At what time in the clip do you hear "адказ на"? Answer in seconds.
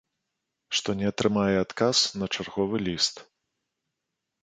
1.65-2.33